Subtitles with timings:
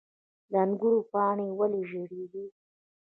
[0.51, 2.45] د انګورو پاڼې ولې ژیړیږي؟